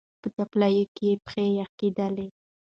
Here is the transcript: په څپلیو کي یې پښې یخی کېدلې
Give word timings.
په 0.21 0.27
څپلیو 0.35 0.91
کي 0.95 1.05
یې 1.09 1.21
پښې 1.25 1.45
یخی 1.59 1.75
کېدلې 1.79 2.27